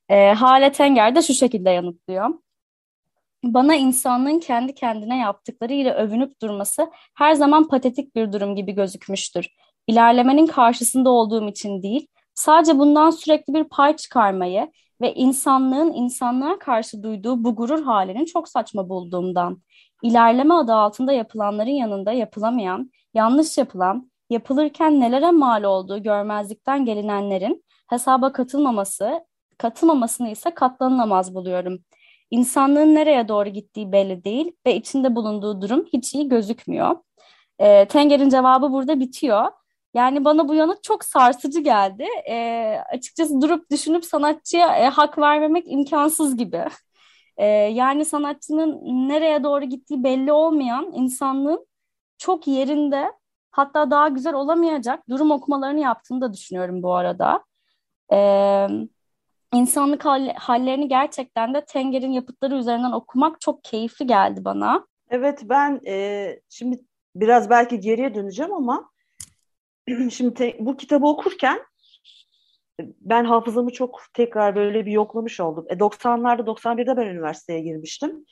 E, 0.10 0.34
Hale 0.34 0.72
Tenger 0.72 1.16
de 1.16 1.22
şu 1.22 1.34
şekilde 1.34 1.70
yanıtlıyor. 1.70 2.30
Bana 3.44 3.76
insanlığın 3.76 4.40
kendi 4.40 4.76
kendine 4.76 5.18
yaptıklarıyla 5.18 5.94
övünüp 5.94 6.42
durması 6.42 6.92
her 7.16 7.34
zaman 7.34 7.68
patetik 7.68 8.16
bir 8.16 8.34
durum 8.34 8.56
gibi 8.56 8.72
gözükmüştür. 8.72 9.50
İlerlemenin 9.88 10.48
karşısında 10.48 11.10
olduğum 11.10 11.48
için 11.50 11.84
değil, 11.84 12.08
sadece 12.36 12.80
bundan 12.80 13.10
sürekli 13.10 13.54
bir 13.54 13.64
pay 13.64 13.96
çıkarmayı 13.96 14.72
ve 15.02 15.14
insanlığın 15.14 15.94
insanlığa 15.94 16.60
karşı 16.60 17.04
duyduğu 17.04 17.44
bu 17.44 17.56
gurur 17.56 17.84
halini 17.84 18.26
çok 18.26 18.50
saçma 18.50 18.90
bulduğumdan, 18.90 19.62
ilerleme 20.04 20.54
adı 20.54 20.74
altında 20.74 21.14
yapılanların 21.14 21.70
yanında 21.70 22.12
yapılamayan, 22.12 22.92
yanlış 23.14 23.58
yapılan, 23.58 24.12
yapılırken 24.30 25.00
nelere 25.00 25.32
mal 25.32 25.64
olduğu 25.64 26.04
görmezlikten 26.04 26.86
gelinenlerin 26.86 27.64
hesaba 27.90 28.32
katılmaması, 28.32 29.26
katılmamasını 29.58 30.30
ise 30.30 30.54
katlanılamaz 30.54 31.36
buluyorum. 31.36 31.80
İnsanlığın 32.32 32.96
nereye 32.96 33.28
doğru 33.28 33.50
gittiği 33.50 33.92
belli 33.92 34.24
değil 34.24 34.52
ve 34.66 34.76
içinde 34.76 35.16
bulunduğu 35.16 35.62
durum 35.62 35.86
hiç 35.94 36.14
iyi 36.14 36.30
gözükmüyor. 36.30 36.96
E, 37.60 37.88
Tenger'in 37.88 38.30
cevabı 38.30 38.72
burada 38.72 39.00
bitiyor. 39.00 39.46
Yani 39.98 40.26
bana 40.26 40.48
bu 40.48 40.56
yanıt 40.56 40.84
çok 40.84 41.04
sarsıcı 41.04 41.60
geldi. 41.60 42.06
E, 42.30 42.36
açıkçası 42.94 43.42
durup 43.42 43.72
düşünüp 43.72 44.06
sanatçıya 44.06 44.78
e, 44.78 44.86
hak 44.86 45.18
vermemek 45.18 45.72
imkansız 45.72 46.38
gibi. 46.38 46.66
E, 47.38 47.46
yani 47.48 48.06
sanatçının 48.06 48.80
nereye 49.10 49.44
doğru 49.44 49.66
gittiği 49.66 50.04
belli 50.04 50.32
olmayan 50.32 50.92
insanlığın 50.94 51.68
çok 52.18 52.48
yerinde 52.48 53.12
hatta 53.52 53.92
daha 53.92 54.08
güzel 54.08 54.34
olamayacak 54.34 55.10
durum 55.10 55.32
okumalarını 55.32 55.80
yaptığını 55.80 56.22
da 56.22 56.34
düşünüyorum 56.34 56.84
bu 56.84 56.94
arada. 56.94 57.44
E, 58.14 58.20
insanlık 59.54 60.06
hallerini 60.36 60.88
gerçekten 60.88 61.54
de 61.54 61.66
Tenger'in 61.66 62.12
yapıtları 62.12 62.56
üzerinden 62.56 62.92
okumak 62.92 63.42
çok 63.42 63.64
keyifli 63.64 64.08
geldi 64.08 64.46
bana. 64.46 64.88
Evet 65.10 65.42
ben 65.44 65.82
e, 65.88 66.40
şimdi 66.50 66.82
biraz 67.16 67.50
belki 67.50 67.80
geriye 67.80 68.16
döneceğim 68.16 68.54
ama 68.54 68.90
şimdi 70.12 70.34
te, 70.34 70.56
bu 70.60 70.78
kitabı 70.78 71.06
okurken 71.06 71.60
ben 73.02 73.26
hafızamı 73.26 73.72
çok 73.72 74.02
tekrar 74.14 74.56
böyle 74.56 74.86
bir 74.86 74.92
yoklamış 74.92 75.40
oldum. 75.40 75.66
E, 75.70 75.74
90'larda 75.74 76.42
91'de 76.42 76.98
ben 76.98 77.08
üniversiteye 77.08 77.62
girmiştim. 77.62 78.26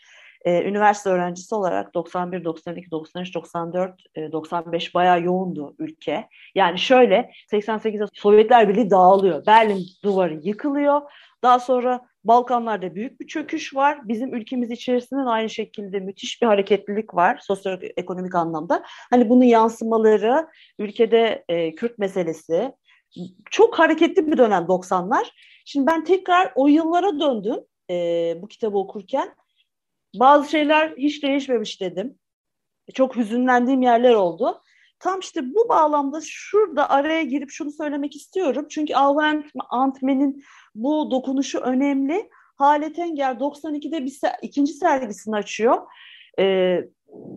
E, 0.45 0.63
üniversite 0.63 1.09
öğrencisi 1.09 1.55
olarak 1.55 1.93
91, 1.93 2.43
92, 2.43 2.91
93, 2.91 3.35
94, 3.35 4.01
e, 4.15 4.31
95 4.31 4.95
bayağı 4.95 5.21
yoğundu 5.21 5.75
ülke. 5.79 6.27
Yani 6.55 6.79
şöyle 6.79 7.31
88'de 7.51 8.05
Sovyetler 8.13 8.69
Birliği 8.69 8.89
dağılıyor. 8.89 9.45
Berlin 9.45 9.85
duvarı 10.03 10.39
yıkılıyor. 10.43 11.01
Daha 11.43 11.59
sonra 11.59 12.01
Balkanlarda 12.27 12.95
büyük 12.95 13.19
bir 13.19 13.27
çöküş 13.27 13.75
var. 13.75 14.07
Bizim 14.07 14.33
ülkemiz 14.33 14.71
içerisinde 14.71 15.21
aynı 15.21 15.49
şekilde 15.49 15.99
müthiş 15.99 16.41
bir 16.41 16.47
hareketlilik 16.47 17.15
var 17.15 17.39
sosyoekonomik 17.41 18.35
anlamda. 18.35 18.83
Hani 19.09 19.29
bunun 19.29 19.43
yansımaları 19.43 20.47
ülkede 20.79 21.45
e, 21.49 21.75
Kürt 21.75 21.97
meselesi 21.99 22.71
çok 23.51 23.79
hareketli 23.79 24.27
bir 24.27 24.37
dönem 24.37 24.63
90'lar. 24.63 25.25
Şimdi 25.65 25.87
ben 25.87 26.03
tekrar 26.03 26.51
o 26.55 26.67
yıllara 26.67 27.19
döndüm 27.19 27.59
e, 27.89 27.95
bu 28.41 28.47
kitabı 28.47 28.77
okurken. 28.77 29.35
Bazı 30.15 30.49
şeyler 30.49 30.93
hiç 30.97 31.23
değişmemiş 31.23 31.81
dedim. 31.81 32.19
Çok 32.93 33.15
hüzünlendiğim 33.15 33.81
yerler 33.81 34.13
oldu. 34.13 34.61
Tam 34.99 35.19
işte 35.19 35.55
bu 35.55 35.69
bağlamda 35.69 36.19
şurada 36.23 36.89
araya 36.89 37.23
girip 37.23 37.49
şunu 37.51 37.71
söylemek 37.71 38.15
istiyorum. 38.15 38.65
Çünkü 38.69 38.95
Alva 38.95 39.33
Antmen'in 39.69 40.43
bu 40.75 41.11
dokunuşu 41.11 41.59
önemli. 41.59 42.29
Hale 42.55 42.93
Tenger 42.93 43.35
92'de 43.35 44.05
bir 44.05 44.09
se 44.09 44.33
ikinci 44.41 44.73
sergisini 44.73 45.35
açıyor. 45.35 45.77
Ee, 46.39 46.79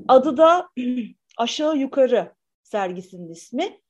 adı 0.09 0.37
da 0.37 0.69
Aşağı 1.39 1.77
Yukarı 1.77 2.33
sergisinin 2.63 3.33
ismi. 3.33 3.81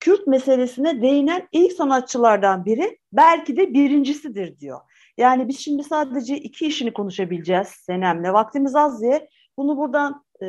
Kürt 0.00 0.26
meselesine 0.26 1.02
değinen 1.02 1.48
ilk 1.52 1.72
sanatçılardan 1.72 2.64
biri 2.64 2.98
belki 3.12 3.56
de 3.56 3.74
birincisidir 3.74 4.58
diyor. 4.58 4.80
Yani 5.16 5.48
biz 5.48 5.58
şimdi 5.58 5.84
sadece 5.84 6.36
iki 6.36 6.66
işini 6.66 6.92
konuşabileceğiz 6.92 7.68
Senem'le. 7.68 8.32
Vaktimiz 8.32 8.76
az 8.76 9.02
diye 9.02 9.28
bunu 9.56 9.76
buradan 9.76 10.24
e, 10.42 10.46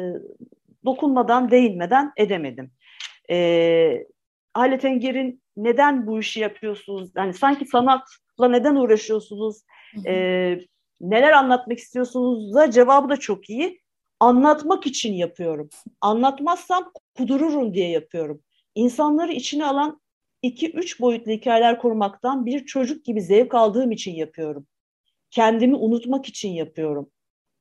dokunmadan, 0.86 1.52
değinmeden 1.52 2.12
edemedim. 2.18 2.72
E, 3.30 4.08
Halet 4.54 4.86
Enger'in 4.86 5.42
neden 5.58 6.08
bu 6.08 6.20
işi 6.20 6.40
yapıyorsunuz? 6.40 7.12
Yani 7.16 7.34
sanki 7.34 7.66
sanatla 7.66 8.25
neden 8.40 8.76
uğraşıyorsunuz? 8.76 9.62
E, 10.06 10.60
neler 11.02 11.32
anlatmak 11.32 11.80
istiyorsunuz 11.80 12.54
da 12.56 12.72
cevabı 12.72 13.10
da 13.10 13.18
çok 13.18 13.50
iyi. 13.50 13.82
Anlatmak 14.20 14.88
için 14.88 15.14
yapıyorum. 15.14 15.70
Anlatmazsam 16.02 16.92
kudururum 17.18 17.74
diye 17.74 17.90
yapıyorum. 17.90 18.42
İnsanları 18.76 19.32
içine 19.32 19.66
alan 19.66 20.02
iki 20.42 20.72
üç 20.72 21.02
boyutlu 21.02 21.32
hikayeler 21.32 21.80
kurmaktan 21.80 22.46
bir 22.46 22.66
çocuk 22.66 23.06
gibi 23.06 23.22
zevk 23.22 23.56
aldığım 23.56 23.92
için 23.92 24.16
yapıyorum. 24.16 24.68
Kendimi 25.32 25.76
unutmak 25.76 26.26
için 26.26 26.50
yapıyorum. 26.50 27.12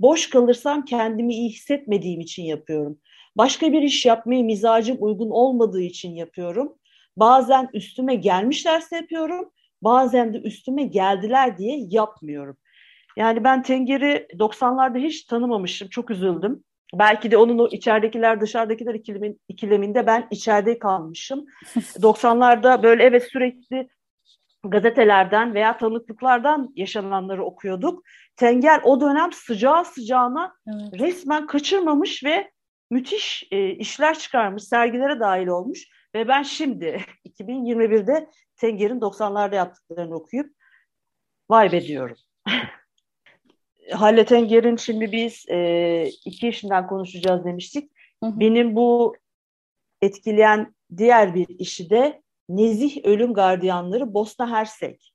Boş 0.00 0.30
kalırsam 0.30 0.84
kendimi 0.84 1.34
iyi 1.34 1.48
hissetmediğim 1.50 2.20
için 2.20 2.42
yapıyorum. 2.42 2.98
Başka 3.36 3.72
bir 3.72 3.82
iş 3.82 4.06
yapmayı 4.06 4.44
mizacım 4.44 4.96
uygun 5.00 5.30
olmadığı 5.30 5.82
için 5.82 6.14
yapıyorum. 6.14 6.78
Bazen 7.16 7.68
üstüme 7.74 8.14
gelmişlerse 8.14 8.96
yapıyorum. 8.96 9.50
Bazen 9.84 10.34
de 10.34 10.38
üstüme 10.38 10.82
geldiler 10.82 11.58
diye 11.58 11.86
yapmıyorum. 11.90 12.56
Yani 13.16 13.44
ben 13.44 13.62
Tenger'i 13.62 14.26
90'larda 14.38 14.98
hiç 14.98 15.24
tanımamışım. 15.24 15.88
Çok 15.88 16.10
üzüldüm. 16.10 16.64
Belki 16.94 17.30
de 17.30 17.36
onun 17.36 17.58
o 17.58 17.68
içeridekiler 17.68 18.40
dışarıdakiler 18.40 18.94
ikilemin, 18.94 19.40
ikileminde 19.48 20.06
ben 20.06 20.26
içeride 20.30 20.78
kalmışım. 20.78 21.44
90'larda 21.76 22.82
böyle 22.82 23.02
evet 23.02 23.22
sürekli 23.32 23.88
gazetelerden 24.64 25.54
veya 25.54 25.76
tanıklıklardan 25.76 26.72
yaşananları 26.76 27.44
okuyorduk. 27.44 28.04
Tenger 28.36 28.80
o 28.84 29.00
dönem 29.00 29.32
sıcağı 29.32 29.84
sıcağına 29.84 30.54
evet. 30.66 31.00
resmen 31.00 31.46
kaçırmamış 31.46 32.24
ve 32.24 32.50
müthiş 32.90 33.48
e, 33.50 33.70
işler 33.70 34.18
çıkarmış, 34.18 34.64
sergilere 34.64 35.20
dahil 35.20 35.46
olmuş 35.46 35.88
ve 36.14 36.28
ben 36.28 36.42
şimdi 36.42 37.00
2021'de 37.26 38.30
Tenger'in 38.56 39.00
90'larda 39.00 39.54
yaptıklarını 39.54 40.14
okuyup 40.14 40.56
vay 41.50 41.72
be 41.72 41.86
diyorum. 41.86 42.16
Halle 43.92 44.24
Tenger'in 44.24 44.76
şimdi 44.76 45.12
biz 45.12 45.48
e, 45.48 46.10
iki 46.24 46.48
işinden 46.48 46.86
konuşacağız 46.86 47.44
demiştik. 47.44 47.92
Hı 48.22 48.26
hı. 48.26 48.40
Benim 48.40 48.76
bu 48.76 49.16
etkileyen 50.02 50.74
diğer 50.96 51.34
bir 51.34 51.48
işi 51.48 51.90
de 51.90 52.22
Nezih 52.48 53.04
Ölüm 53.04 53.34
Gardiyanları 53.34 54.14
Bosna 54.14 54.50
Hersek. 54.50 55.14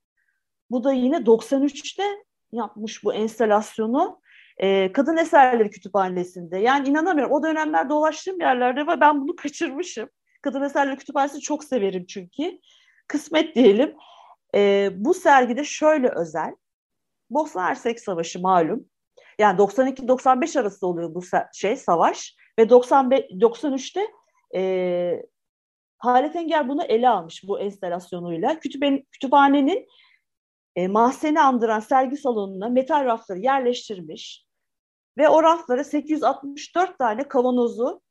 Bu 0.72 0.84
da 0.84 0.94
yine 0.94 1.16
93'te 1.16 2.04
yapmış 2.52 3.04
bu 3.04 3.14
enstalasyonu 3.14 4.22
e, 4.58 4.92
Kadın 4.92 5.18
Eserleri 5.18 5.70
Kütüphanesi'nde. 5.70 6.58
Yani 6.58 6.90
inanamıyorum 6.90 7.34
o 7.34 7.44
dönemler 7.44 7.90
dolaştığım 7.90 8.40
yerlerde 8.40 8.88
ve 8.88 9.02
ben 9.02 9.22
bunu 9.22 9.36
kaçırmışım. 9.44 10.10
Kadın 10.42 10.62
Eserleri 10.62 10.98
Kütüphanesi 10.98 11.40
çok 11.40 11.64
severim 11.64 12.06
çünkü. 12.06 12.60
Kısmet 13.10 13.56
diyelim. 13.56 13.96
E, 14.56 14.90
bu 14.94 15.14
sergide 15.14 15.64
şöyle 15.64 16.10
özel. 16.10 16.56
Bosna 17.30 17.66
Hersek 17.66 18.00
Savaşı 18.00 18.40
malum. 18.40 18.86
Yani 19.40 19.58
92-95 19.58 20.60
arası 20.60 20.88
oluyor 20.88 21.16
bu 21.16 21.22
şey 21.54 21.76
savaş 21.76 22.36
ve 22.60 22.70
95 22.70 23.20
93'te 23.20 24.08
e, 24.56 25.24
Halet 25.98 26.36
Enger 26.36 26.70
bunu 26.70 26.84
ele 26.84 27.10
almış 27.10 27.44
bu 27.48 27.60
enstalasyonuyla. 27.60 28.60
Kütüphanenin, 28.60 29.08
kütüphanenin 29.12 29.88
e, 30.76 30.88
mahzeni 30.88 31.42
andıran 31.42 31.80
sergi 31.80 32.18
salonuna 32.18 32.70
metal 32.70 33.06
rafları 33.06 33.40
yerleştirmiş 33.40 34.46
ve 35.18 35.30
o 35.30 35.44
raflara 35.44 35.84
864 35.84 36.98
tane 36.98 37.28
kavanozu 37.28 38.02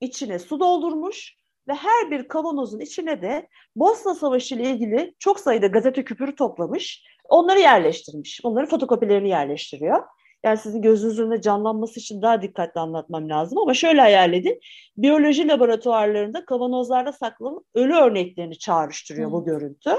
içine 0.00 0.38
su 0.38 0.60
doldurmuş 0.60 1.37
ve 1.68 1.74
her 1.74 2.10
bir 2.10 2.28
kavanozun 2.28 2.80
içine 2.80 3.22
de 3.22 3.48
Bosna 3.76 4.14
Savaşı 4.14 4.54
ile 4.54 4.70
ilgili 4.70 5.14
çok 5.18 5.40
sayıda 5.40 5.66
gazete 5.66 6.04
küpürü 6.04 6.34
toplamış. 6.34 7.04
Onları 7.28 7.60
yerleştirmiş. 7.60 8.40
Onların 8.42 8.68
fotokopilerini 8.68 9.28
yerleştiriyor. 9.28 10.02
Yani 10.44 10.58
sizin 10.58 10.82
gözünüzün 10.82 11.22
önünde 11.22 11.40
canlanması 11.40 12.00
için 12.00 12.22
daha 12.22 12.42
dikkatli 12.42 12.80
anlatmam 12.80 13.28
lazım 13.28 13.58
ama 13.58 13.74
şöyle 13.74 14.00
hayal 14.00 14.32
edin. 14.32 14.60
Biyoloji 14.96 15.48
laboratuvarlarında 15.48 16.44
kavanozlarda 16.44 17.12
saklı 17.12 17.64
ölü 17.74 17.94
örneklerini 17.94 18.58
çağrıştırıyor 18.58 19.28
Hı. 19.28 19.32
bu 19.32 19.44
görüntü. 19.44 19.90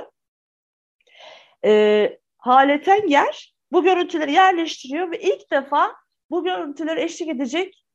Ee, 1.66 2.20
Haleten 2.38 3.08
yer 3.08 3.54
bu 3.72 3.84
görüntüleri 3.84 4.32
yerleştiriyor 4.32 5.12
ve 5.12 5.20
ilk 5.20 5.52
defa 5.52 5.96
bu 6.30 6.44
görüntüleri 6.44 7.02
eşlik 7.02 7.30
edecek 7.30 7.86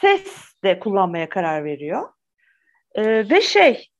ses 0.00 0.24
de 0.64 0.78
kullanmaya 0.78 1.28
karar 1.28 1.64
veriyor. 1.64 2.08
Ee, 2.94 3.30
ve 3.30 3.40
şey 3.40 3.90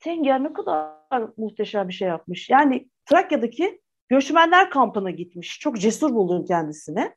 Tenger 0.00 0.44
ne 0.44 0.52
kadar 0.52 0.92
muhteşem 1.36 1.88
bir 1.88 1.92
şey 1.92 2.08
yapmış. 2.08 2.50
Yani 2.50 2.88
Trakya'daki 3.04 3.80
göçmenler 4.08 4.70
kampına 4.70 5.10
gitmiş. 5.10 5.58
Çok 5.60 5.78
cesur 5.78 6.14
buldum 6.14 6.44
kendisini. 6.44 7.12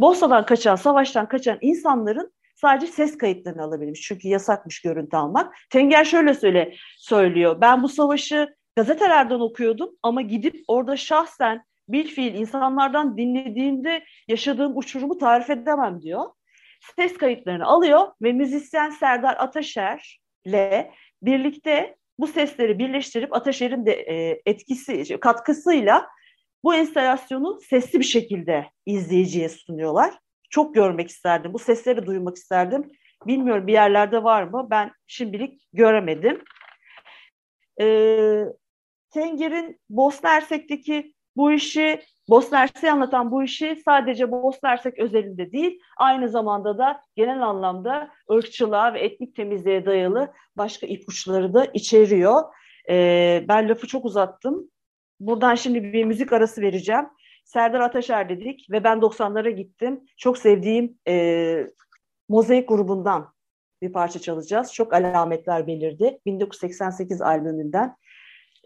Bosna'dan 0.00 0.46
kaçan, 0.46 0.76
savaştan 0.76 1.28
kaçan 1.28 1.58
insanların 1.60 2.32
sadece 2.54 2.86
ses 2.86 3.18
kayıtlarını 3.18 3.62
alabilmiş. 3.62 4.00
Çünkü 4.00 4.28
yasakmış 4.28 4.82
görüntü 4.82 5.16
almak. 5.16 5.54
Tenger 5.70 6.04
şöyle 6.04 6.34
söyle 6.34 6.74
söylüyor. 6.98 7.60
Ben 7.60 7.82
bu 7.82 7.88
savaşı 7.88 8.56
gazetelerden 8.76 9.40
okuyordum 9.40 9.90
ama 10.02 10.22
gidip 10.22 10.64
orada 10.68 10.96
şahsen 10.96 11.64
bir 11.88 12.04
fiil 12.04 12.34
insanlardan 12.34 13.16
dinlediğimde 13.16 14.04
yaşadığım 14.28 14.76
uçurumu 14.76 15.18
tarif 15.18 15.50
edemem 15.50 16.02
diyor. 16.02 16.24
Ses 16.96 17.16
kayıtlarını 17.18 17.66
alıyor 17.66 18.08
ve 18.22 18.32
müzisyen 18.32 18.90
Serdar 18.90 19.36
Ataşer'le 19.38 20.90
birlikte 21.22 21.96
bu 22.18 22.26
sesleri 22.26 22.78
birleştirip 22.78 23.34
Ataşer'in 23.34 23.86
de 23.86 23.92
e, 23.92 24.42
etkisi, 24.46 25.20
katkısıyla 25.20 26.06
bu 26.64 26.74
enstalasyonu 26.74 27.60
sesli 27.60 27.98
bir 27.98 28.04
şekilde 28.04 28.70
izleyiciye 28.86 29.48
sunuyorlar. 29.48 30.14
Çok 30.50 30.74
görmek 30.74 31.08
isterdim. 31.08 31.52
Bu 31.52 31.58
sesleri 31.58 32.06
duymak 32.06 32.36
isterdim. 32.36 32.90
Bilmiyorum 33.26 33.66
bir 33.66 33.72
yerlerde 33.72 34.24
var 34.24 34.42
mı? 34.42 34.66
Ben 34.70 34.92
şimdilik 35.06 35.68
göremedim. 35.72 36.44
Ee, 37.80 38.44
Tenger'in 39.10 39.80
Bosna 39.90 40.30
Hersek'teki 40.30 41.13
bu 41.36 41.52
işi, 41.52 42.00
Bosna 42.28 42.58
Hersek'i 42.58 42.90
anlatan 42.90 43.30
bu 43.30 43.42
işi 43.42 43.82
sadece 43.84 44.30
Bosna 44.30 44.70
Hersek 44.70 44.98
özelinde 44.98 45.52
değil, 45.52 45.80
aynı 45.96 46.28
zamanda 46.28 46.78
da 46.78 47.00
genel 47.16 47.42
anlamda 47.42 48.10
ırkçılığa 48.32 48.94
ve 48.94 49.00
etnik 49.00 49.36
temizliğe 49.36 49.86
dayalı 49.86 50.32
başka 50.56 50.86
ipuçları 50.86 51.54
da 51.54 51.64
içeriyor. 51.64 52.42
Ee, 52.88 53.44
ben 53.48 53.68
lafı 53.68 53.86
çok 53.86 54.04
uzattım. 54.04 54.70
Buradan 55.20 55.54
şimdi 55.54 55.82
bir 55.82 56.04
müzik 56.04 56.32
arası 56.32 56.60
vereceğim. 56.60 57.04
Serdar 57.44 57.80
Ataşer 57.80 58.28
dedik 58.28 58.66
ve 58.70 58.84
ben 58.84 58.98
90'lara 58.98 59.50
gittim. 59.50 60.00
Çok 60.16 60.38
sevdiğim 60.38 60.98
e, 61.08 61.66
Mozaik 62.28 62.68
grubundan 62.68 63.34
bir 63.82 63.92
parça 63.92 64.18
çalacağız. 64.18 64.72
Çok 64.72 64.94
alametler 64.94 65.66
belirdi. 65.66 66.18
1988 66.26 67.22
albümünden. 67.22 67.96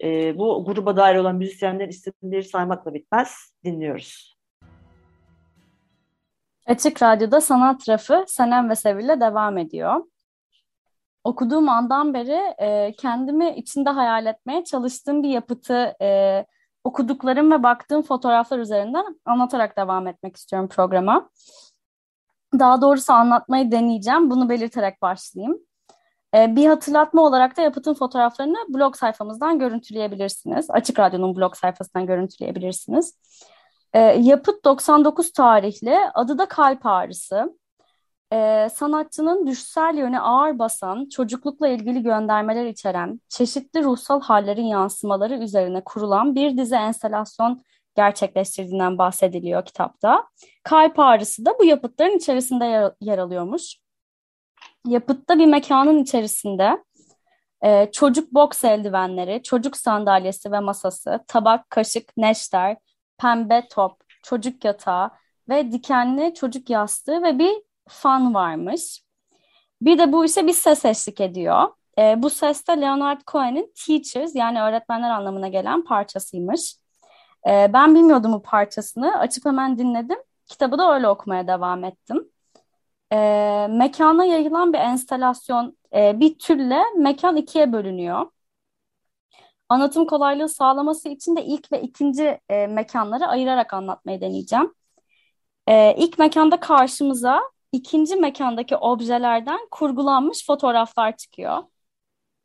E, 0.03 0.39
bu 0.39 0.65
gruba 0.65 0.97
dair 0.97 1.17
olan 1.17 1.37
müzisyenler 1.37 1.89
isimleri 1.89 2.43
saymakla 2.43 2.95
bitmez. 2.95 3.55
Dinliyoruz. 3.65 4.39
Açık 6.67 7.03
Radyo'da 7.03 7.41
sanat 7.41 7.89
rafı 7.89 8.25
Senem 8.27 8.71
ve 8.71 8.75
Sevil'le 8.75 9.21
devam 9.21 9.59
ediyor. 9.59 10.05
Okuduğum 11.25 11.69
andan 11.69 12.15
beri 12.15 12.55
e, 12.59 12.93
kendimi 12.93 13.51
içinde 13.57 13.91
hayal 13.91 14.27
etmeye 14.27 14.65
çalıştığım 14.65 15.23
bir 15.23 15.29
yapıtı 15.29 15.95
e, 16.03 16.47
okuduklarım 16.85 17.53
ve 17.53 17.63
baktığım 17.63 18.03
fotoğraflar 18.03 18.59
üzerinden 18.59 19.05
anlatarak 19.25 19.77
devam 19.77 20.07
etmek 20.07 20.37
istiyorum 20.37 20.69
programa. 20.69 21.31
Daha 22.59 22.81
doğrusu 22.81 23.13
anlatmayı 23.13 23.73
deneyeceğim. 23.73 24.31
Bunu 24.31 24.49
belirterek 24.49 25.03
başlayayım. 25.03 25.59
E, 26.35 26.57
bir 26.57 26.67
hatırlatma 26.67 27.23
olarak 27.23 27.57
da 27.57 27.63
yapıtın 27.63 27.95
fotoğraflarını 27.95 28.57
blog 28.69 28.97
sayfamızdan 28.97 29.59
görüntüleyebilirsiniz. 29.59 30.71
Açık 30.71 30.99
Radyo'nun 30.99 31.37
blog 31.37 31.57
sayfasından 31.57 32.07
görüntüleyebilirsiniz. 32.07 33.19
E, 33.93 33.99
yapıt 34.01 34.65
99 34.65 35.33
tarihli, 35.33 35.99
adı 36.15 36.39
da 36.39 36.47
Kalp 36.47 36.87
Ağrısı. 36.87 37.59
E, 38.33 38.69
sanatçının 38.75 39.47
düşsel 39.47 39.97
yöne 39.97 40.21
ağır 40.21 40.59
basan, 40.59 41.09
çocuklukla 41.09 41.69
ilgili 41.69 42.03
göndermeler 42.03 42.67
içeren, 42.67 43.21
çeşitli 43.29 43.85
ruhsal 43.85 44.21
hallerin 44.21 44.67
yansımaları 44.67 45.35
üzerine 45.35 45.83
kurulan 45.85 46.35
bir 46.35 46.57
dizi 46.57 46.75
enstelasyon 46.75 47.63
gerçekleştirdiğinden 47.97 48.99
bahsediliyor 48.99 49.65
kitapta. 49.65 50.25
Kalp 50.63 50.99
ağrısı 50.99 51.45
da 51.45 51.59
bu 51.59 51.65
yapıtların 51.65 52.17
içerisinde 52.17 52.95
yer 53.01 53.19
alıyormuş. 53.19 53.77
Yapıtta 54.89 55.39
bir 55.39 55.47
mekanın 55.47 55.99
içerisinde 55.99 56.85
e, 57.63 57.91
çocuk 57.93 58.35
boks 58.35 58.65
eldivenleri, 58.65 59.43
çocuk 59.43 59.77
sandalyesi 59.77 60.53
ve 60.53 60.61
masası, 60.61 61.25
tabak, 61.29 61.71
kaşık, 61.71 62.17
neşter, 62.17 62.77
pembe 63.19 63.69
top, 63.71 63.93
çocuk 64.23 64.65
yatağı 64.65 65.11
ve 65.49 65.73
dikenli 65.73 66.35
çocuk 66.35 66.71
yastığı 66.71 67.23
ve 67.23 67.39
bir 67.39 67.53
fan 67.89 68.35
varmış. 68.35 69.03
Bir 69.83 69.99
de 69.99 70.13
bu 70.13 70.25
işe 70.25 70.47
bir 70.47 70.53
ses 70.53 70.85
eşlik 70.85 71.21
ediyor. 71.21 71.69
E, 71.99 72.23
bu 72.23 72.31
ses 72.31 72.69
de 72.69 72.81
Leonard 72.81 73.21
Cohen'in 73.27 73.73
Teachers 73.87 74.35
yani 74.35 74.63
öğretmenler 74.63 75.11
anlamına 75.11 75.49
gelen 75.49 75.85
parçasıymış. 75.85 76.77
E, 77.49 77.71
ben 77.73 77.95
bilmiyordum 77.95 78.33
bu 78.33 78.43
parçasını. 78.43 79.19
Açıp 79.19 79.47
hemen 79.47 79.79
dinledim. 79.79 80.19
Kitabı 80.47 80.79
da 80.79 80.95
öyle 80.95 81.09
okumaya 81.09 81.47
devam 81.47 81.85
ettim. 81.85 82.29
E, 83.13 83.17
mekana 83.71 84.25
yayılan 84.25 84.73
bir 84.73 84.79
enstalasyon 84.79 85.77
e, 85.95 86.21
bir 86.21 86.39
türle 86.39 86.83
mekan 86.97 87.37
ikiye 87.37 87.73
bölünüyor. 87.73 88.27
Anlatım 89.69 90.07
kolaylığı 90.07 90.49
sağlaması 90.49 91.09
için 91.09 91.37
de 91.37 91.45
ilk 91.45 91.73
ve 91.73 91.83
ikinci 91.83 92.41
e, 92.49 92.67
mekanları 92.67 93.27
ayırarak 93.27 93.75
anlatmayı 93.75 94.21
deneyeceğim. 94.21 94.75
E, 95.69 95.95
ilk 95.99 96.19
mekanda 96.19 96.61
karşımıza 96.61 97.41
ikinci 97.73 98.17
mekandaki 98.17 98.77
objelerden 98.77 99.59
kurgulanmış 99.71 100.47
fotoğraflar 100.47 101.17
çıkıyor. 101.17 101.63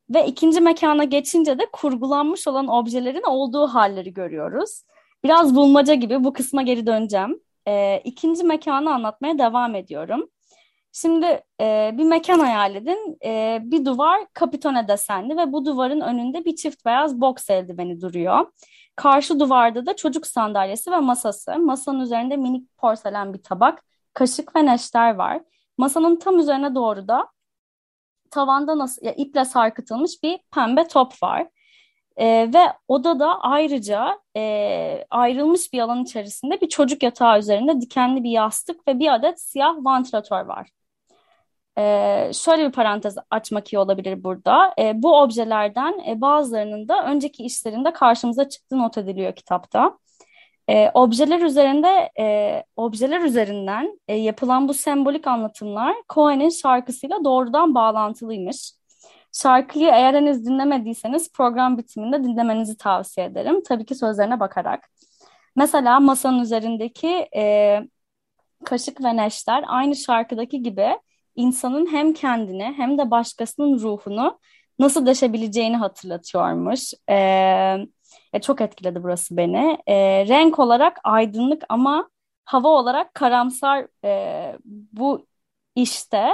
Ve 0.09 0.27
ikinci 0.27 0.61
mekana 0.61 1.03
geçince 1.03 1.59
de 1.59 1.65
kurgulanmış 1.73 2.47
olan 2.47 2.67
objelerin 2.67 3.23
olduğu 3.23 3.67
halleri 3.67 4.13
görüyoruz. 4.13 4.83
Biraz 5.23 5.55
bulmaca 5.55 5.93
gibi 5.93 6.23
bu 6.23 6.33
kısma 6.33 6.61
geri 6.61 6.87
döneceğim. 6.87 7.41
E, 7.67 8.01
ikinci 8.03 8.43
mekanı 8.43 8.93
anlatmaya 8.93 9.37
devam 9.39 9.75
ediyorum. 9.75 10.29
Şimdi 10.95 11.43
e, 11.61 11.91
bir 11.97 12.03
mekan 12.03 12.39
hayal 12.39 12.75
edin. 12.75 13.17
E, 13.25 13.59
bir 13.63 13.85
duvar 13.85 14.27
kapitone 14.33 14.87
desenli 14.87 15.37
ve 15.37 15.51
bu 15.53 15.65
duvarın 15.65 16.01
önünde 16.01 16.45
bir 16.45 16.55
çift 16.55 16.85
beyaz 16.85 17.21
boks 17.21 17.49
eldiveni 17.49 18.01
duruyor. 18.01 18.51
Karşı 18.95 19.39
duvarda 19.39 19.85
da 19.85 19.95
çocuk 19.95 20.27
sandalyesi 20.27 20.91
ve 20.91 20.99
masası. 20.99 21.59
Masanın 21.59 21.99
üzerinde 21.99 22.37
minik 22.37 22.77
porselen 22.77 23.33
bir 23.33 23.43
tabak, 23.43 23.83
kaşık 24.13 24.55
ve 24.55 24.65
neşter 24.65 25.15
var. 25.15 25.41
Masanın 25.77 26.15
tam 26.19 26.39
üzerine 26.39 26.75
doğru 26.75 27.07
da 27.07 27.27
tavanda 28.31 28.77
nasıl 28.77 29.05
ya, 29.05 29.13
iple 29.13 29.45
sarkıtılmış 29.45 30.23
bir 30.23 30.39
pembe 30.51 30.87
top 30.87 31.23
var. 31.23 31.47
E, 32.17 32.25
ve 32.53 32.73
odada 32.87 33.41
ayrıca 33.41 34.19
e, 34.37 35.05
ayrılmış 35.09 35.73
bir 35.73 35.79
alan 35.79 36.03
içerisinde 36.03 36.61
bir 36.61 36.69
çocuk 36.69 37.03
yatağı 37.03 37.39
üzerinde 37.39 37.81
dikenli 37.81 38.23
bir 38.23 38.31
yastık 38.31 38.87
ve 38.87 38.99
bir 38.99 39.13
adet 39.13 39.41
siyah 39.41 39.75
vantilatör 39.77 40.45
var. 40.45 40.82
E, 41.77 42.31
şöyle 42.33 42.67
bir 42.67 42.71
parantez 42.71 43.15
açmak 43.31 43.73
iyi 43.73 43.79
olabilir 43.79 44.23
burada. 44.23 44.73
E, 44.79 45.03
bu 45.03 45.21
objelerden 45.21 45.99
e, 46.07 46.21
bazılarının 46.21 46.87
da 46.87 47.05
önceki 47.05 47.43
işlerinde 47.43 47.93
karşımıza 47.93 48.49
çıktığı 48.49 48.79
not 48.79 48.97
ediliyor 48.97 49.35
kitapta. 49.35 49.97
E, 50.69 50.91
objeler 50.93 51.41
üzerinde 51.41 52.11
e, 52.19 52.63
objeler 52.75 53.21
üzerinden 53.21 53.99
e, 54.07 54.15
yapılan 54.15 54.67
bu 54.67 54.73
sembolik 54.73 55.27
anlatımlar 55.27 55.95
Cohen'in 56.13 56.49
şarkısıyla 56.49 57.23
doğrudan 57.23 57.75
bağlantılıymış. 57.75 58.73
Şarkıyı 59.31 59.87
eğer 59.87 60.13
henüz 60.13 60.45
dinlemediyseniz 60.45 61.31
program 61.31 61.77
bitiminde 61.77 62.23
dinlemenizi 62.23 62.77
tavsiye 62.77 63.25
ederim. 63.27 63.63
Tabii 63.67 63.85
ki 63.85 63.95
sözlerine 63.95 64.39
bakarak. 64.39 64.89
Mesela 65.55 65.99
masanın 65.99 66.39
üzerindeki 66.39 67.27
e, 67.35 67.81
kaşık 68.65 69.03
ve 69.03 69.17
neşter 69.17 69.63
aynı 69.67 69.95
şarkıdaki 69.95 70.61
gibi 70.63 70.99
insanın 71.35 71.91
hem 71.91 72.13
kendini 72.13 72.63
hem 72.77 72.97
de 72.97 73.11
başkasının 73.11 73.79
ruhunu 73.79 74.39
nasıl 74.79 75.05
deşebileceğini 75.05 75.77
hatırlatıyormuş. 75.77 76.93
Evet 77.07 77.87
e, 78.33 78.41
çok 78.41 78.61
etkiledi 78.61 79.03
burası 79.03 79.37
beni. 79.37 79.77
E, 79.87 79.95
renk 80.27 80.59
olarak 80.59 80.99
aydınlık 81.03 81.63
ama 81.69 82.09
hava 82.45 82.67
olarak 82.69 83.13
karamsar 83.13 83.87
e, 84.05 84.57
bu 84.93 85.27
işte 85.75 86.29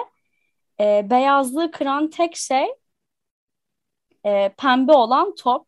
e, 0.79 1.09
beyazlığı 1.09 1.71
kıran 1.71 2.09
tek 2.09 2.35
şey 2.35 2.67
e, 4.25 4.49
pembe 4.57 4.91
olan 4.91 5.35
top. 5.35 5.67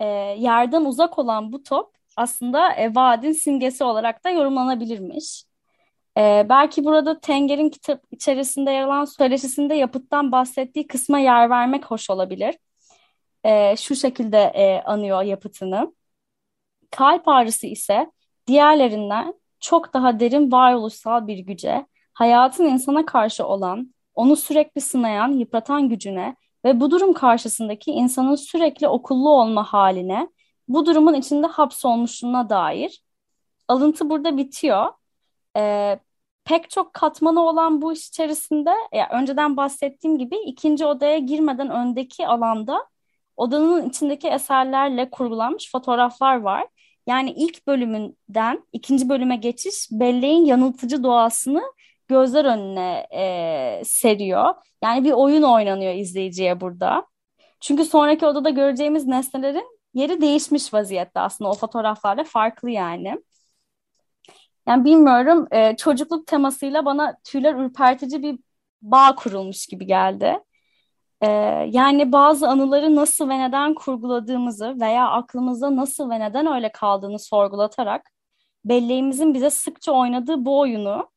E, 0.00 0.06
yerden 0.38 0.84
uzak 0.84 1.18
olan 1.18 1.52
bu 1.52 1.62
top 1.62 1.96
aslında 2.16 2.74
e, 2.74 2.94
vaadin 2.94 3.32
simgesi 3.32 3.84
olarak 3.84 4.24
da 4.24 4.30
yorumlanabilirmiş. 4.30 5.44
E, 6.20 6.46
belki 6.48 6.84
burada 6.84 7.20
Tenger'in 7.20 7.70
kitap 7.70 8.02
içerisinde 8.10 8.70
yer 8.70 8.82
alan 8.82 9.04
söyleşisinde 9.04 9.74
yapıttan 9.74 10.32
bahsettiği 10.32 10.86
kısma 10.86 11.18
yer 11.18 11.50
vermek 11.50 11.84
hoş 11.84 12.10
olabilir 12.10 12.54
e, 13.44 13.76
şu 13.76 13.96
şekilde 13.96 14.38
e, 14.38 14.82
anıyor 14.82 15.22
yapıtını. 15.22 15.94
Kalp 16.90 17.28
ağrısı 17.28 17.66
ise 17.66 18.12
diğerlerinden 18.46 19.34
çok 19.60 19.94
daha 19.94 20.20
derin 20.20 20.52
varoluşsal 20.52 21.26
bir 21.26 21.38
güce, 21.38 21.86
hayatın 22.14 22.64
insana 22.64 23.06
karşı 23.06 23.46
olan, 23.46 23.94
onu 24.14 24.36
sürekli 24.36 24.80
sınayan, 24.80 25.28
yıpratan 25.32 25.88
gücüne 25.88 26.36
ve 26.64 26.80
bu 26.80 26.90
durum 26.90 27.12
karşısındaki 27.12 27.90
insanın 27.90 28.34
sürekli 28.34 28.88
okullu 28.88 29.30
olma 29.30 29.64
haline, 29.72 30.28
bu 30.68 30.86
durumun 30.86 31.14
içinde 31.14 31.46
hapsolmuşluğuna 31.46 32.50
dair. 32.50 33.02
Alıntı 33.68 34.10
burada 34.10 34.36
bitiyor. 34.36 34.86
Ee, 35.56 36.00
pek 36.50 36.70
çok 36.70 36.94
katmanı 36.94 37.40
olan 37.40 37.82
bu 37.82 37.92
iş 37.92 38.08
içerisinde, 38.08 38.70
ya 38.92 39.08
önceden 39.12 39.56
bahsettiğim 39.56 40.18
gibi 40.18 40.36
ikinci 40.46 40.86
odaya 40.86 41.18
girmeden 41.18 41.70
öndeki 41.70 42.26
alanda 42.26 42.86
odanın 43.36 43.88
içindeki 43.88 44.28
eserlerle 44.28 45.10
kurgulanmış 45.10 45.72
fotoğraflar 45.72 46.40
var. 46.40 46.66
Yani 47.06 47.30
ilk 47.30 47.66
bölümünden 47.66 48.64
ikinci 48.72 49.08
bölüme 49.08 49.36
geçiş 49.36 49.88
belleğin 49.90 50.44
yanıltıcı 50.44 51.02
doğasını 51.02 51.62
gözler 52.08 52.44
önüne 52.44 53.06
e, 53.14 53.82
seriyor. 53.84 54.54
Yani 54.84 55.04
bir 55.04 55.12
oyun 55.12 55.42
oynanıyor 55.42 55.94
izleyiciye 55.94 56.60
burada. 56.60 57.06
Çünkü 57.60 57.84
sonraki 57.84 58.26
odada 58.26 58.50
göreceğimiz 58.50 59.06
nesnelerin 59.06 59.78
yeri 59.94 60.20
değişmiş 60.20 60.74
vaziyette 60.74 61.20
aslında 61.20 61.50
o 61.50 61.54
fotoğraflarla 61.54 62.24
farklı 62.24 62.70
yani. 62.70 63.18
Yani 64.68 64.84
bilmiyorum 64.84 65.46
e, 65.50 65.76
çocukluk 65.76 66.26
temasıyla 66.26 66.84
bana 66.84 67.16
tüyler 67.24 67.54
ürpertici 67.54 68.22
bir 68.22 68.38
bağ 68.82 69.14
kurulmuş 69.14 69.66
gibi 69.66 69.86
geldi. 69.86 70.38
Ee, 71.22 71.28
yani 71.70 72.12
bazı 72.12 72.48
anıları 72.48 72.96
nasıl 72.96 73.28
ve 73.28 73.38
neden 73.38 73.74
kurguladığımızı 73.74 74.80
veya 74.80 75.08
aklımızda 75.08 75.76
nasıl 75.76 76.10
ve 76.10 76.20
neden 76.20 76.46
öyle 76.46 76.72
kaldığını 76.72 77.18
sorgulatarak 77.18 78.10
belleğimizin 78.64 79.34
bize 79.34 79.50
sıkça 79.50 79.92
oynadığı 79.92 80.44
bu 80.44 80.60
oyunu 80.60 81.10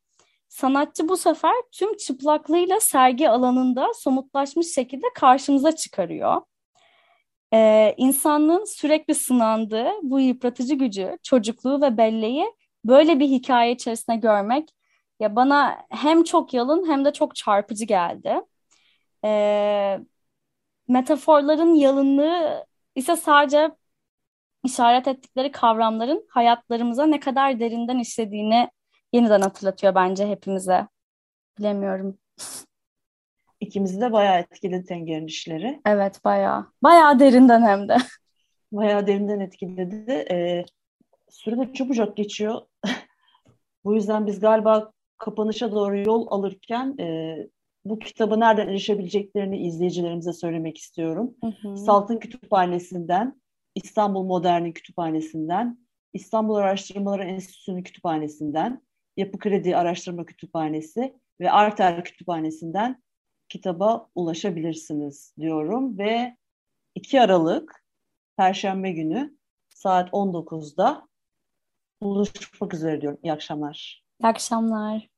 sanatçı 0.48 1.08
bu 1.08 1.16
sefer 1.16 1.54
tüm 1.72 1.96
çıplaklığıyla 1.96 2.80
sergi 2.80 3.30
alanında 3.30 3.88
somutlaşmış 3.94 4.74
şekilde 4.74 5.06
karşımıza 5.14 5.72
çıkarıyor. 5.76 6.42
Ee, 7.54 7.94
insanlığın 7.96 8.64
sürekli 8.64 9.14
sınandığı 9.14 9.90
bu 10.02 10.20
yıpratıcı 10.20 10.74
gücü, 10.74 11.18
çocukluğu 11.22 11.80
ve 11.82 11.96
belleği 11.96 12.44
böyle 12.84 13.20
bir 13.20 13.28
hikaye 13.28 13.72
içerisinde 13.72 14.16
görmek 14.16 14.68
ya 15.20 15.36
bana 15.36 15.86
hem 15.90 16.24
çok 16.24 16.54
yalın 16.54 16.90
hem 16.90 17.04
de 17.04 17.12
çok 17.12 17.36
çarpıcı 17.36 17.84
geldi. 17.84 18.40
Ee, 19.24 20.00
metaforların 20.88 21.74
yalınlığı 21.74 22.66
ise 22.94 23.16
sadece 23.16 23.70
işaret 24.64 25.08
ettikleri 25.08 25.52
kavramların 25.52 26.26
hayatlarımıza 26.30 27.06
ne 27.06 27.20
kadar 27.20 27.60
derinden 27.60 27.98
işlediğini 27.98 28.68
yeniden 29.12 29.40
hatırlatıyor 29.40 29.94
bence 29.94 30.28
hepimize. 30.28 30.88
Bilemiyorum. 31.58 32.18
İkimizi 33.60 34.00
de 34.00 34.12
bayağı 34.12 34.38
etkiledi 34.38 34.84
Tenger'in 34.84 35.26
işleri. 35.26 35.80
Evet 35.86 36.24
bayağı. 36.24 36.72
Bayağı 36.82 37.18
derinden 37.18 37.62
hem 37.62 37.88
de. 37.88 37.96
Bayağı 38.72 39.06
derinden 39.06 39.40
etkiledi. 39.40 40.26
Ee, 40.30 40.64
süre 41.34 41.58
de 41.58 41.72
çabucak 41.72 42.16
geçiyor. 42.16 42.60
Bu 43.84 43.94
yüzden 43.94 44.26
biz 44.26 44.40
galiba 44.40 44.92
kapanışa 45.18 45.72
doğru 45.72 45.98
yol 45.98 46.26
alırken 46.30 46.98
e, 46.98 47.36
bu 47.84 47.98
kitabı 47.98 48.40
nereden 48.40 48.68
erişebileceklerini 48.68 49.66
izleyicilerimize 49.66 50.32
söylemek 50.32 50.78
istiyorum. 50.78 51.34
Hı 51.40 51.46
hı. 51.46 51.76
Saltın 51.76 52.18
Kütüphanesi'nden, 52.18 53.40
İstanbul 53.74 54.24
Modern'in 54.24 54.72
kütüphanesinden, 54.72 55.78
İstanbul 56.12 56.54
Araştırmaları 56.54 57.24
Enstitüsü'nün 57.24 57.82
kütüphanesinden, 57.82 58.82
Yapı 59.16 59.38
Kredi 59.38 59.76
Araştırma 59.76 60.26
Kütüphanesi 60.26 61.14
ve 61.40 61.50
Arter 61.50 62.04
Kütüphanesi'nden 62.04 63.02
kitaba 63.48 64.08
ulaşabilirsiniz 64.14 65.34
diyorum 65.38 65.98
ve 65.98 66.36
2 66.94 67.20
Aralık 67.20 67.84
Perşembe 68.36 68.92
günü 68.92 69.38
saat 69.68 70.10
19'da 70.10 71.08
buluşmak 72.04 72.74
üzere 72.74 73.00
diyorum. 73.00 73.18
İyi 73.22 73.32
akşamlar. 73.32 74.04
İyi 74.20 74.26
akşamlar. 74.26 75.08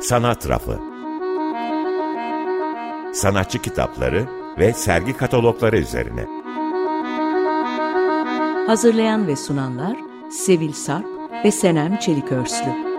Sanat 0.00 0.48
Rafı 0.48 0.78
Sanatçı 3.14 3.62
kitapları 3.62 4.26
ve 4.58 4.72
sergi 4.72 5.16
katalogları 5.16 5.78
üzerine. 5.78 6.26
Hazırlayan 8.66 9.26
ve 9.26 9.36
sunanlar 9.36 9.96
Sevil 10.30 10.72
Sarp 10.72 11.06
ve 11.44 11.50
Senem 11.50 11.96
Çelikörslü. 11.96 12.91